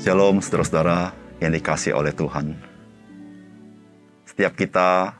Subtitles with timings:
[0.00, 1.12] Shalom saudara-saudara
[1.44, 2.56] yang dikasih oleh Tuhan.
[4.24, 5.12] Setiap kita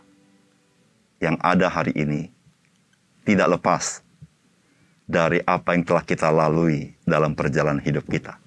[1.21, 2.33] yang ada hari ini
[3.29, 4.01] tidak lepas
[5.05, 8.41] dari apa yang telah kita lalui dalam perjalanan hidup kita.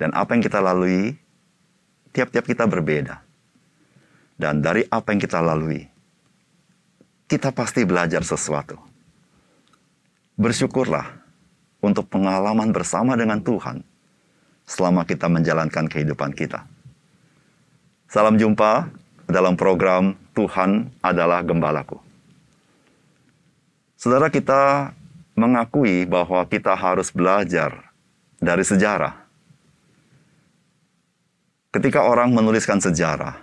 [0.00, 1.12] Dan apa yang kita lalui,
[2.16, 3.20] tiap-tiap kita berbeda.
[4.40, 5.84] Dan dari apa yang kita lalui,
[7.28, 8.80] kita pasti belajar sesuatu.
[10.40, 11.12] Bersyukurlah
[11.84, 13.89] untuk pengalaman bersama dengan Tuhan
[14.70, 16.62] selama kita menjalankan kehidupan kita.
[18.06, 18.86] Salam jumpa
[19.26, 21.98] dalam program Tuhan adalah Gembalaku.
[23.98, 24.94] Saudara kita
[25.34, 27.90] mengakui bahwa kita harus belajar
[28.38, 29.26] dari sejarah.
[31.70, 33.38] Ketika orang menuliskan sejarah,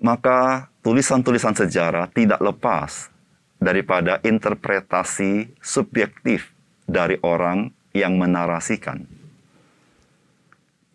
[0.00, 3.12] maka tulisan-tulisan sejarah tidak lepas
[3.60, 6.48] daripada interpretasi subjektif
[6.88, 9.21] dari orang yang menarasikan.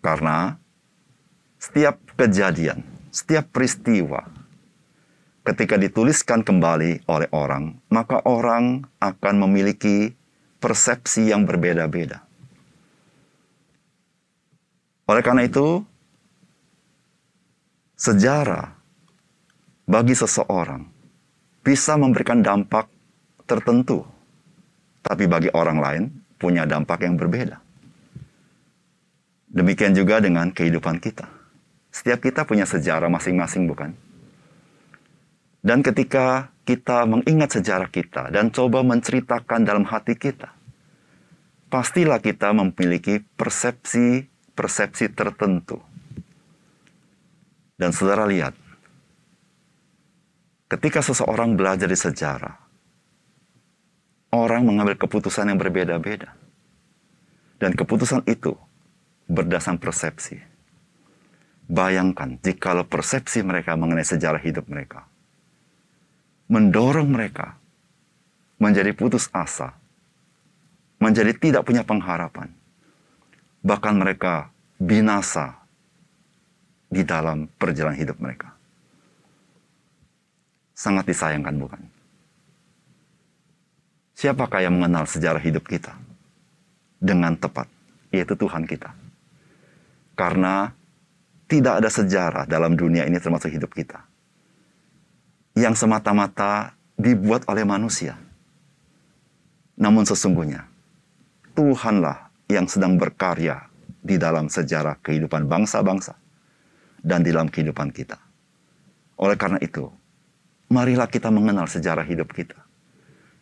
[0.08, 0.55] Karena
[1.59, 2.80] setiap kejadian,
[3.11, 4.23] setiap peristiwa,
[5.44, 10.16] ketika dituliskan kembali oleh orang, maka orang akan memiliki
[10.64, 12.23] persepsi yang berbeda-beda.
[15.11, 15.83] Oleh karena itu,
[17.99, 18.80] sejarah
[19.92, 20.88] bagi seseorang
[21.67, 22.88] bisa memberikan dampak
[23.44, 24.08] tertentu,
[25.03, 26.03] tapi bagi orang lain
[26.39, 27.66] punya dampak yang berbeda.
[29.47, 31.27] Demikian juga dengan kehidupan kita.
[31.87, 33.95] Setiap kita punya sejarah masing-masing, bukan?
[35.63, 40.51] Dan ketika kita mengingat sejarah kita dan coba menceritakan dalam hati kita,
[41.71, 45.79] pastilah kita memiliki persepsi-persepsi tertentu.
[47.79, 48.51] Dan saudara lihat,
[50.67, 52.67] ketika seseorang belajar di sejarah,
[54.35, 56.35] orang mengambil keputusan yang berbeda-beda.
[57.57, 58.53] Dan keputusan itu
[59.27, 60.39] berdasarkan persepsi.
[61.67, 65.04] Bayangkan jikalau persepsi mereka mengenai sejarah hidup mereka
[66.48, 67.60] mendorong mereka
[68.58, 69.76] menjadi putus asa,
[70.98, 72.49] menjadi tidak punya pengharapan,
[73.61, 74.49] bahkan mereka
[74.80, 75.60] binasa
[76.87, 78.55] di dalam perjalanan hidup mereka.
[80.73, 81.82] Sangat disayangkan, bukan?
[84.17, 85.93] Siapakah yang mengenal sejarah hidup kita
[86.98, 87.70] dengan tepat?
[88.10, 88.93] Yaitu Tuhan kita.
[90.17, 90.73] Karena
[91.45, 94.02] tidak ada sejarah dalam dunia ini termasuk hidup kita.
[95.54, 98.17] Yang semata-mata dibuat oleh manusia.
[99.78, 100.66] Namun sesungguhnya,
[101.54, 103.70] Tuhanlah yang sedang berkarya
[104.02, 106.17] di dalam sejarah kehidupan bangsa-bangsa
[107.05, 108.17] dan di dalam kehidupan kita.
[109.22, 109.89] Oleh karena itu,
[110.70, 112.58] marilah kita mengenal sejarah hidup kita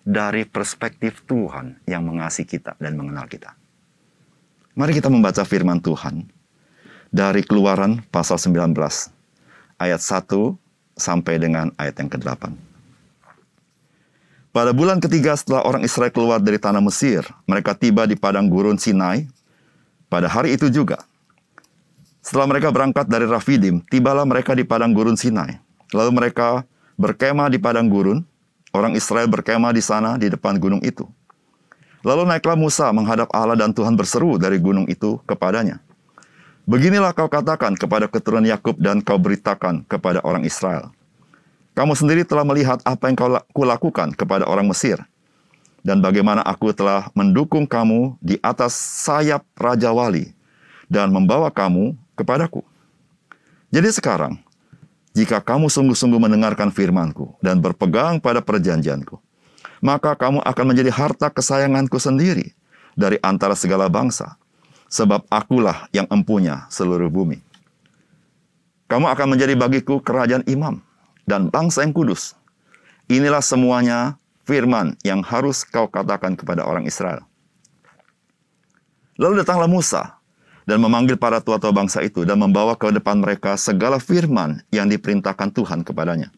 [0.06, 3.58] dari perspektif Tuhan yang mengasihi kita dan mengenal kita.
[4.76, 6.35] Mari kita membaca firman Tuhan
[7.12, 8.74] dari Keluaran pasal 19
[9.82, 10.30] ayat 1
[10.96, 12.56] sampai dengan ayat yang ke-8.
[14.56, 18.80] Pada bulan ketiga setelah orang Israel keluar dari tanah Mesir, mereka tiba di padang gurun
[18.80, 19.28] Sinai
[20.08, 21.04] pada hari itu juga.
[22.24, 25.60] Setelah mereka berangkat dari Rafidim, tibalah mereka di padang gurun Sinai.
[25.92, 26.64] Lalu mereka
[26.96, 28.24] berkemah di padang gurun,
[28.72, 31.04] orang Israel berkemah di sana di depan gunung itu.
[32.08, 35.84] Lalu naiklah Musa menghadap Allah dan Tuhan berseru dari gunung itu kepadanya.
[36.66, 40.90] Beginilah kau katakan kepada keturunan Yakub dan kau beritakan kepada orang Israel.
[41.78, 44.98] Kamu sendiri telah melihat apa yang kau kulakukan kepada orang Mesir
[45.86, 48.74] dan bagaimana aku telah mendukung kamu di atas
[49.06, 50.34] sayap Raja Wali
[50.90, 52.66] dan membawa kamu kepadaku.
[53.70, 54.42] Jadi sekarang,
[55.14, 59.22] jika kamu sungguh-sungguh mendengarkan firmanku dan berpegang pada perjanjianku,
[59.86, 62.58] maka kamu akan menjadi harta kesayanganku sendiri
[62.98, 64.34] dari antara segala bangsa
[64.90, 67.42] sebab akulah yang empunya seluruh bumi.
[68.86, 70.78] Kamu akan menjadi bagiku kerajaan imam
[71.26, 72.38] dan bangsa yang kudus.
[73.10, 77.26] Inilah semuanya firman yang harus kau katakan kepada orang Israel.
[79.18, 80.22] Lalu datanglah Musa
[80.70, 85.50] dan memanggil para tua-tua bangsa itu dan membawa ke depan mereka segala firman yang diperintahkan
[85.54, 86.30] Tuhan kepadanya.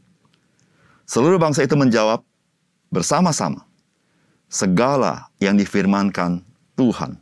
[1.07, 2.23] Seluruh bangsa itu menjawab
[2.91, 3.63] bersama-sama,
[4.51, 6.43] segala yang difirmankan
[6.75, 7.19] Tuhan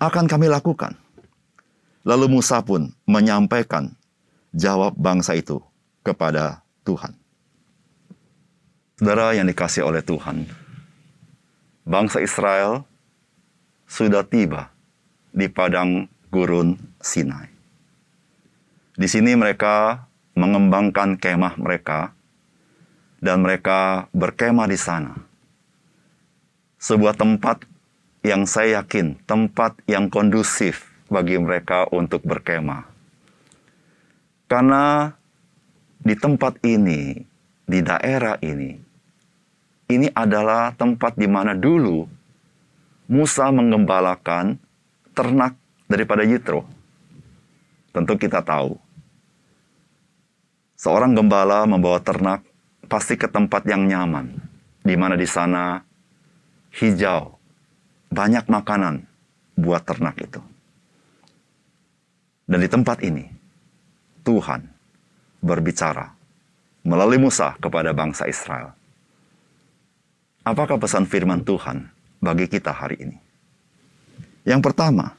[0.00, 0.96] akan kami lakukan.
[2.08, 3.92] Lalu Musa pun menyampaikan
[4.56, 5.60] jawab bangsa itu
[6.00, 7.12] kepada Tuhan.
[8.96, 10.48] Saudara yang dikasih oleh Tuhan,
[11.84, 12.88] bangsa Israel
[13.84, 14.72] sudah tiba
[15.32, 17.52] di padang gurun Sinai.
[18.96, 22.12] Di sini mereka mengembangkan kemah mereka
[23.20, 25.16] dan mereka berkemah di sana.
[26.80, 27.69] Sebuah tempat
[28.20, 32.84] yang saya yakin tempat yang kondusif bagi mereka untuk berkemah.
[34.44, 35.14] Karena
[36.00, 37.16] di tempat ini,
[37.64, 38.76] di daerah ini,
[39.90, 42.06] ini adalah tempat di mana dulu
[43.10, 44.54] Musa mengembalakan
[45.18, 45.58] ternak
[45.90, 46.62] daripada Yitro.
[47.90, 48.78] Tentu kita tahu.
[50.78, 52.46] Seorang gembala membawa ternak
[52.86, 54.38] pasti ke tempat yang nyaman,
[54.86, 55.82] di mana di sana
[56.70, 57.39] hijau,
[58.10, 59.06] banyak makanan
[59.54, 60.42] buat ternak itu.
[62.50, 63.30] Dan di tempat ini,
[64.26, 64.66] Tuhan
[65.38, 66.10] berbicara
[66.82, 68.74] melalui Musa kepada bangsa Israel.
[70.42, 71.86] Apakah pesan firman Tuhan
[72.18, 73.16] bagi kita hari ini?
[74.42, 75.14] Yang pertama,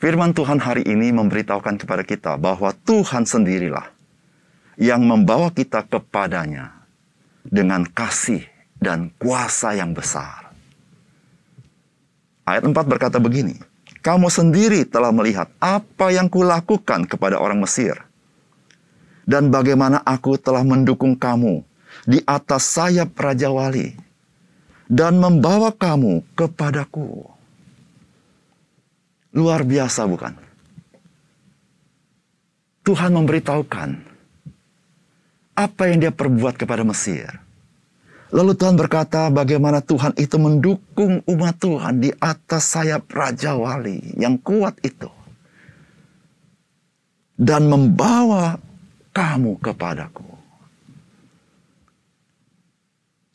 [0.00, 3.92] firman Tuhan hari ini memberitahukan kepada kita bahwa Tuhan sendirilah
[4.78, 6.72] yang membawa kita kepadanya
[7.44, 8.46] dengan kasih
[8.78, 10.45] dan kuasa yang besar.
[12.46, 13.58] Ayat 4 berkata begini,
[14.06, 17.98] Kamu sendiri telah melihat apa yang kulakukan kepada orang Mesir,
[19.26, 21.66] dan bagaimana aku telah mendukung kamu
[22.06, 23.98] di atas sayap Raja Wali
[24.86, 27.26] dan membawa kamu kepadaku.
[29.34, 30.38] Luar biasa bukan?
[32.86, 33.88] Tuhan memberitahukan
[35.58, 37.45] apa yang dia perbuat kepada Mesir.
[38.34, 44.34] Lalu Tuhan berkata bagaimana Tuhan itu mendukung umat Tuhan di atas sayap Raja Wali yang
[44.42, 45.06] kuat itu.
[47.36, 48.58] Dan membawa
[49.14, 50.26] kamu kepadaku.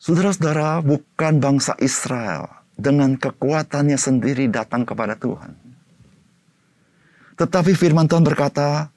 [0.02, 5.54] Saudara-saudara, bukan bangsa Israel dengan kekuatannya sendiri datang kepada Tuhan.
[7.38, 8.90] Tetapi firman Tuhan berkata,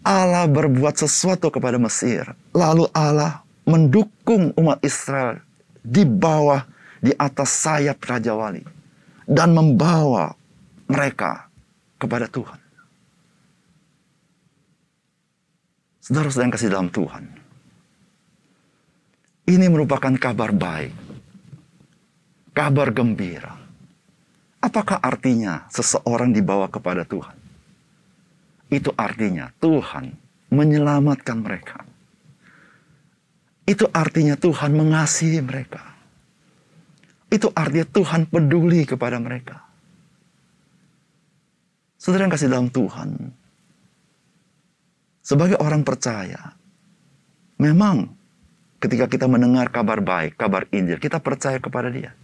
[0.00, 2.32] Allah berbuat sesuatu kepada Mesir.
[2.56, 5.44] Lalu Allah mendukung umat Israel
[5.84, 6.64] di bawah,
[7.04, 8.64] di atas sayap Raja Wali.
[9.28, 10.32] Dan membawa
[10.88, 11.52] mereka
[12.00, 12.56] kepada Tuhan.
[16.00, 17.24] Saudara-saudara yang kasih dalam Tuhan.
[19.44, 20.96] Ini merupakan kabar baik.
[22.56, 23.52] Kabar gembira.
[24.64, 27.36] Apakah artinya seseorang dibawa kepada Tuhan?
[28.72, 30.16] Itu artinya Tuhan
[30.48, 31.84] menyelamatkan mereka.
[33.68, 35.84] Itu artinya Tuhan mengasihi mereka.
[37.28, 39.60] Itu artinya Tuhan peduli kepada mereka.
[42.00, 43.28] Saudara yang kasih dalam Tuhan,
[45.20, 46.56] sebagai orang percaya,
[47.60, 48.08] memang
[48.80, 52.16] ketika kita mendengar kabar baik, kabar Injil, kita percaya kepada Dia.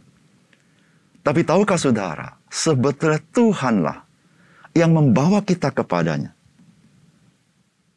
[1.21, 4.09] Tapi tahukah saudara, sebetulnya Tuhanlah
[4.73, 6.33] yang membawa kita kepadanya.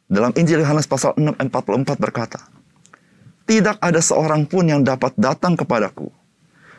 [0.08, 2.57] Dalam Injil Yohanes pasal 6 ayat 44 berkata,
[3.48, 6.12] Tidak ada seorang pun yang dapat datang kepadaku,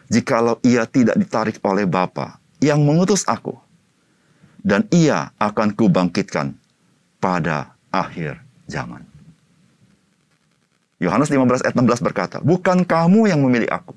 [0.05, 3.57] jikalau ia tidak ditarik oleh Bapa yang mengutus aku.
[4.61, 6.53] Dan ia akan kubangkitkan
[7.17, 8.37] pada akhir
[8.69, 9.01] zaman.
[11.01, 13.95] Yohanes 15 ayat 16 berkata, Bukan kamu yang memilih aku,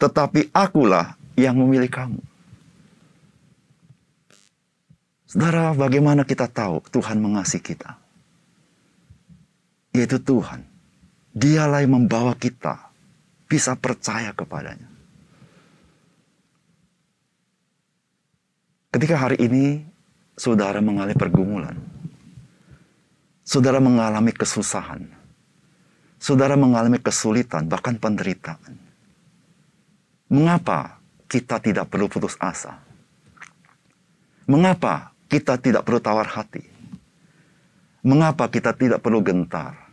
[0.00, 2.18] tetapi akulah yang memilih kamu.
[5.30, 8.00] Saudara, bagaimana kita tahu Tuhan mengasihi kita?
[9.94, 10.73] Yaitu Tuhan.
[11.34, 12.94] Dialah yang membawa kita
[13.50, 14.86] bisa percaya kepadanya.
[18.94, 19.82] Ketika hari ini
[20.38, 21.74] saudara mengalami pergumulan,
[23.42, 25.10] saudara mengalami kesusahan,
[26.22, 28.78] saudara mengalami kesulitan, bahkan penderitaan.
[30.30, 32.78] Mengapa kita tidak perlu putus asa?
[34.46, 36.62] Mengapa kita tidak perlu tawar hati?
[38.06, 39.83] Mengapa kita tidak perlu gentar?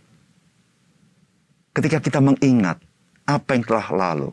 [1.71, 2.83] Ketika kita mengingat
[3.23, 4.31] apa yang telah lalu,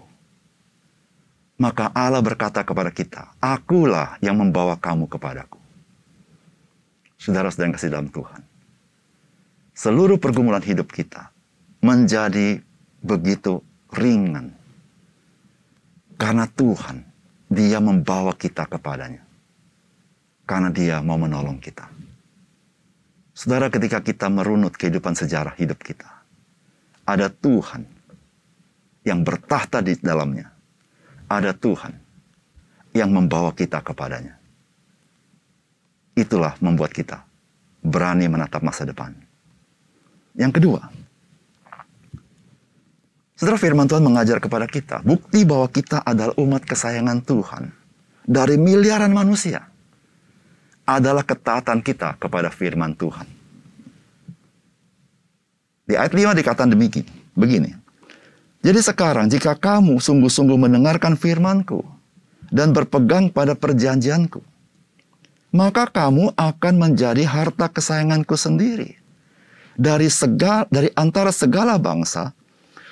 [1.58, 5.58] maka Allah berkata kepada kita, Akulah yang membawa kamu kepadaku.
[7.18, 8.48] Saudara-saudara yang kasih dalam Tuhan
[9.78, 11.30] seluruh pergumulan hidup kita
[11.78, 12.58] menjadi
[12.98, 13.62] begitu
[13.94, 14.50] ringan.
[16.18, 17.06] Karena Tuhan,
[17.46, 19.22] dia membawa kita kepadanya.
[20.42, 21.86] Karena dia mau menolong kita.
[23.30, 26.17] Saudara, ketika kita merunut kehidupan sejarah hidup kita,
[27.08, 27.88] ada Tuhan
[29.08, 30.52] yang bertahta di dalamnya.
[31.28, 31.96] Ada Tuhan
[32.92, 34.36] yang membawa kita kepadanya.
[36.12, 37.24] Itulah membuat kita
[37.80, 39.12] berani menatap masa depan
[40.38, 40.80] yang kedua,
[43.38, 47.70] Setelah firman Tuhan mengajar kepada kita, bukti bahwa kita adalah umat kesayangan Tuhan
[48.26, 49.62] dari miliaran manusia
[50.82, 53.37] adalah ketaatan kita kepada firman Tuhan.
[55.88, 57.72] Di ayat 5 dikatakan demikian, begini.
[58.60, 61.80] Jadi sekarang jika kamu sungguh-sungguh mendengarkan firmanku
[62.52, 64.44] dan berpegang pada perjanjianku,
[65.48, 69.00] maka kamu akan menjadi harta kesayanganku sendiri
[69.78, 72.36] dari segala dari antara segala bangsa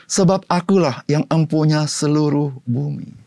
[0.09, 3.26] sebab akulah yang empunya seluruh bumi.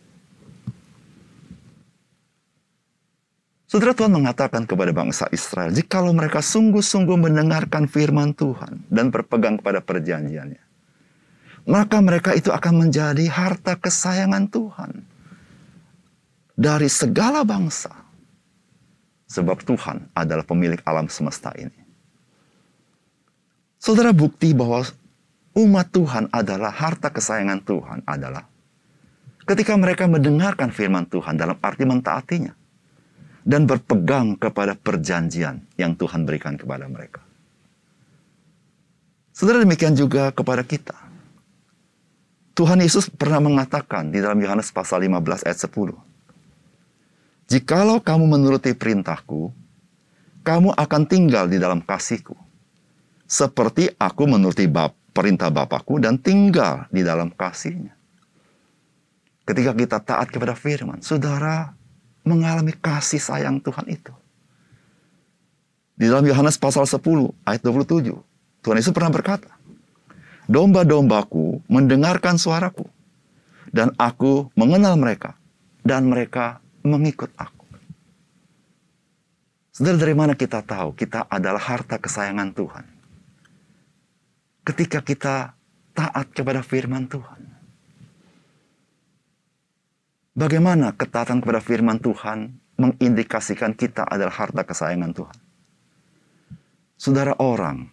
[3.69, 9.77] Saudara Tuhan mengatakan kepada bangsa Israel, jikalau mereka sungguh-sungguh mendengarkan firman Tuhan dan berpegang kepada
[9.85, 10.57] perjanjiannya,
[11.69, 15.05] maka mereka itu akan menjadi harta kesayangan Tuhan
[16.57, 17.93] dari segala bangsa.
[19.29, 21.77] Sebab Tuhan adalah pemilik alam semesta ini.
[23.77, 24.81] Saudara bukti bahwa
[25.53, 28.49] umat Tuhan adalah harta kesayangan Tuhan adalah
[29.45, 32.57] ketika mereka mendengarkan firman Tuhan dalam arti mentaatinya
[33.49, 37.25] dan berpegang kepada perjanjian yang Tuhan berikan kepada mereka.
[39.33, 40.93] Saudara demikian juga kepada kita.
[42.53, 45.97] Tuhan Yesus pernah mengatakan di dalam Yohanes pasal 15 ayat 10.
[47.49, 49.49] Jikalau kamu menuruti perintahku,
[50.45, 52.37] kamu akan tinggal di dalam kasihku.
[53.25, 57.97] Seperti aku menuruti bab, perintah Bapakku dan tinggal di dalam kasihnya.
[59.47, 61.78] Ketika kita taat kepada firman, saudara
[62.29, 64.13] mengalami kasih sayang Tuhan itu.
[65.97, 67.01] Di dalam Yohanes pasal 10
[67.43, 68.13] ayat 27,
[68.61, 69.49] Tuhan Yesus pernah berkata,
[70.45, 72.85] Domba-dombaku mendengarkan suaraku,
[73.69, 75.37] dan aku mengenal mereka,
[75.81, 77.65] dan mereka mengikut aku.
[79.73, 82.85] Saudara, dari mana kita tahu kita adalah harta kesayangan Tuhan?
[84.65, 85.59] Ketika kita
[85.99, 87.48] taat kepada firman Tuhan.
[90.39, 95.37] Bagaimana ketaatan kepada firman Tuhan mengindikasikan kita adalah harta kesayangan Tuhan?
[96.95, 97.91] Saudara orang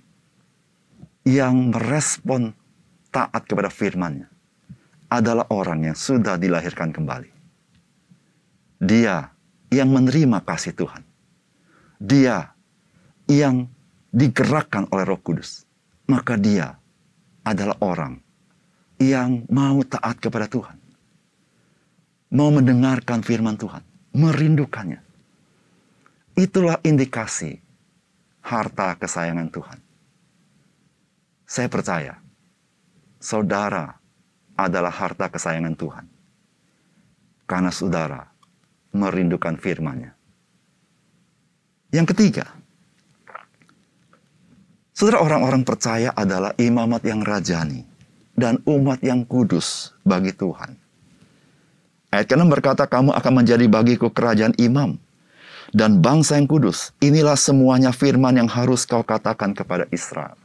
[1.26, 2.54] yang merespon
[3.10, 4.30] taat kepada firman-Nya
[5.10, 7.34] adalah orang yang sudah dilahirkan kembali.
[8.78, 9.26] Dia
[9.74, 11.02] yang menerima kasih Tuhan.
[11.98, 12.54] Dia
[13.26, 13.66] yang
[14.14, 15.66] digerakkan oleh Roh Kudus.
[16.06, 16.78] Maka dia
[17.42, 18.22] adalah orang
[19.02, 20.75] yang mau taat kepada Tuhan.
[22.34, 23.82] Mau mendengarkan firman Tuhan,
[24.14, 24.98] merindukannya.
[26.36, 27.62] Itulah indikasi
[28.42, 29.78] harta kesayangan Tuhan.
[31.46, 32.14] Saya percaya,
[33.22, 33.94] saudara
[34.58, 36.06] adalah harta kesayangan Tuhan.
[37.46, 38.26] Karena saudara
[38.90, 40.10] merindukan firman-Nya.
[41.94, 42.50] Yang ketiga,
[44.90, 47.86] saudara orang-orang percaya adalah imamat yang rajani
[48.34, 50.85] dan umat yang kudus bagi Tuhan.
[52.16, 54.96] Ayat ke-6 berkata, kamu akan menjadi bagiku kerajaan imam
[55.76, 56.96] dan bangsa yang kudus.
[57.04, 60.40] Inilah semuanya firman yang harus kau katakan kepada Israel.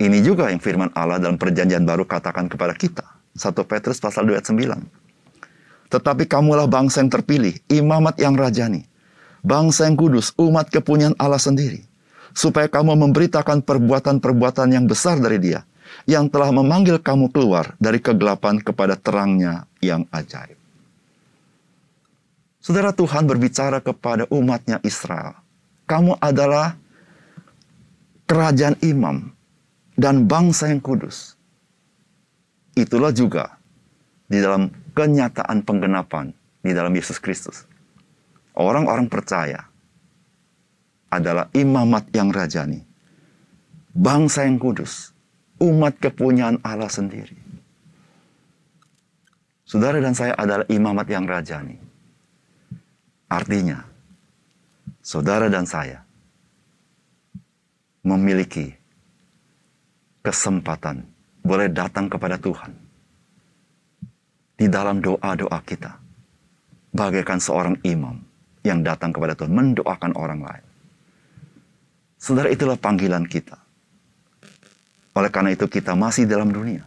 [0.00, 3.04] Ini juga yang firman Allah dalam perjanjian baru katakan kepada kita.
[3.36, 5.92] 1 Petrus pasal 2 ayat 9.
[5.92, 8.88] Tetapi kamulah bangsa yang terpilih, imamat yang rajani,
[9.44, 11.84] bangsa yang kudus, umat kepunyaan Allah sendiri.
[12.32, 15.68] Supaya kamu memberitakan perbuatan-perbuatan yang besar dari dia,
[16.04, 20.58] yang telah memanggil kamu keluar dari kegelapan kepada terangnya yang ajaib.
[22.62, 25.34] Saudara Tuhan berbicara kepada umatnya Israel.
[25.90, 26.78] Kamu adalah
[28.30, 29.34] kerajaan imam,
[29.96, 31.36] dan bangsa yang kudus.
[32.72, 33.60] Itulah juga
[34.26, 36.32] di dalam kenyataan penggenapan
[36.64, 37.68] di dalam Yesus Kristus.
[38.56, 39.68] Orang-orang percaya
[41.12, 42.80] adalah imamat yang rajani,
[43.92, 45.12] bangsa yang kudus,
[45.62, 47.38] umat kepunyaan Allah sendiri.
[49.62, 51.78] Saudara dan saya adalah imamat yang rajani.
[53.30, 53.80] Artinya,
[55.00, 56.04] saudara dan saya
[58.04, 58.74] memiliki
[60.20, 61.06] kesempatan
[61.40, 62.74] boleh datang kepada Tuhan
[64.58, 65.96] di dalam doa-doa kita,
[66.92, 68.20] bagaikan seorang imam
[68.66, 70.66] yang datang kepada Tuhan mendoakan orang lain.
[72.20, 73.61] Saudara, itulah panggilan kita.
[75.12, 76.84] Oleh karena itu, kita masih dalam dunia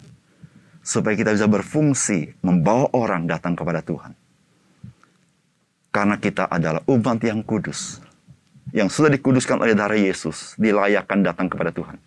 [0.85, 4.13] supaya kita bisa berfungsi membawa orang datang kepada Tuhan.
[5.89, 8.03] Karena kita adalah umat yang kudus,
[8.75, 11.97] yang sudah dikuduskan oleh darah Yesus, dilayakkan datang kepada Tuhan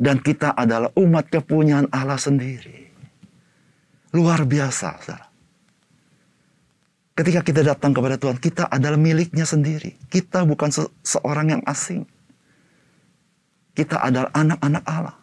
[0.00, 2.88] dan kita adalah umat kepunyaan Allah sendiri.
[4.16, 5.28] Luar biasa, saudara.
[7.12, 10.00] Ketika kita datang kepada Tuhan, kita adalah miliknya sendiri.
[10.08, 12.08] Kita bukan se seorang yang asing.
[13.76, 15.19] Kita adalah anak-anak Allah.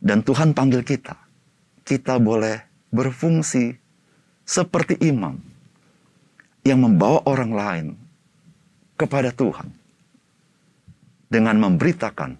[0.00, 1.16] Dan Tuhan panggil kita.
[1.86, 2.60] Kita boleh
[2.90, 3.74] berfungsi
[4.46, 5.38] seperti imam
[6.66, 7.86] yang membawa orang lain
[8.98, 9.70] kepada Tuhan
[11.30, 12.38] dengan memberitakan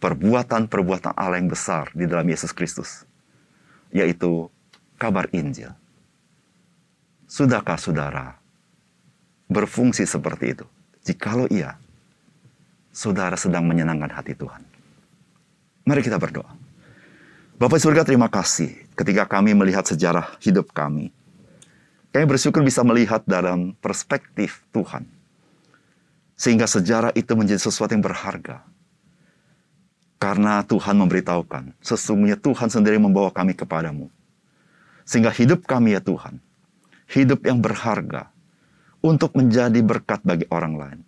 [0.00, 3.08] perbuatan-perbuatan Allah yang besar di dalam Yesus Kristus,
[3.90, 4.48] yaitu
[5.00, 5.72] kabar Injil.
[7.26, 8.38] Sudahkah saudara
[9.50, 10.66] berfungsi seperti itu?
[11.02, 11.74] Jikalau iya,
[12.94, 14.75] saudara sedang menyenangkan hati Tuhan.
[15.86, 16.50] Mari kita berdoa.
[17.62, 21.14] Bapak surga terima kasih ketika kami melihat sejarah hidup kami.
[22.10, 25.06] Kami bersyukur bisa melihat dalam perspektif Tuhan.
[26.34, 28.66] Sehingga sejarah itu menjadi sesuatu yang berharga.
[30.18, 34.10] Karena Tuhan memberitahukan, sesungguhnya Tuhan sendiri membawa kami kepadamu.
[35.06, 36.42] Sehingga hidup kami ya Tuhan,
[37.14, 38.26] hidup yang berharga
[39.06, 41.00] untuk menjadi berkat bagi orang lain.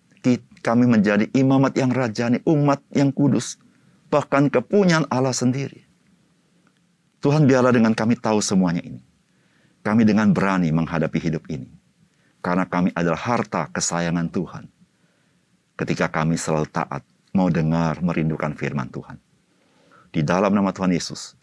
[0.63, 3.59] Kami menjadi imamat yang rajani, umat yang kudus,
[4.09, 5.85] bahkan kepunyaan Allah sendiri.
[7.19, 9.03] Tuhan biarlah dengan kami tahu semuanya ini.
[9.83, 11.69] Kami dengan berani menghadapi hidup ini.
[12.39, 14.65] Karena kami adalah harta kesayangan Tuhan.
[15.79, 17.03] Ketika kami selalu taat
[17.35, 19.19] mau dengar, merindukan firman Tuhan.
[20.11, 21.35] Di dalam nama Tuhan Yesus,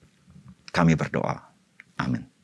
[0.72, 1.40] kami berdoa.
[2.00, 2.35] Amin.